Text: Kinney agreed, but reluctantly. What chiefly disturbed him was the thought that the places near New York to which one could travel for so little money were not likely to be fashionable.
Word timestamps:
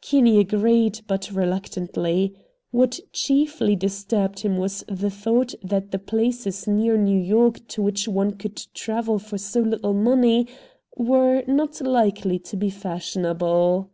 Kinney 0.00 0.38
agreed, 0.38 1.02
but 1.06 1.30
reluctantly. 1.30 2.34
What 2.70 2.98
chiefly 3.12 3.76
disturbed 3.76 4.38
him 4.40 4.56
was 4.56 4.82
the 4.88 5.10
thought 5.10 5.52
that 5.62 5.90
the 5.90 5.98
places 5.98 6.66
near 6.66 6.96
New 6.96 7.20
York 7.20 7.68
to 7.68 7.82
which 7.82 8.08
one 8.08 8.30
could 8.38 8.56
travel 8.72 9.18
for 9.18 9.36
so 9.36 9.60
little 9.60 9.92
money 9.92 10.46
were 10.96 11.44
not 11.46 11.82
likely 11.82 12.38
to 12.38 12.56
be 12.56 12.70
fashionable. 12.70 13.90